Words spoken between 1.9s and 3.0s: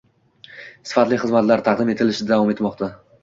etilishda davom etmoqda